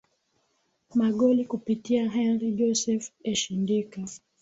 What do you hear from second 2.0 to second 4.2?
henry joseph eshindika